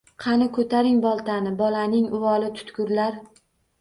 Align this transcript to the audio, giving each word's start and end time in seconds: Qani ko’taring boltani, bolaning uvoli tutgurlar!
Qani 0.23 0.45
ko’taring 0.55 0.95
boltani, 1.03 1.53
bolaning 1.61 2.09
uvoli 2.21 2.51
tutgurlar! 2.59 3.21